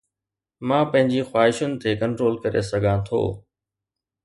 [0.67, 3.21] مان پنهنجي خواهشن تي ڪنٽرول ڪري سگهان ٿو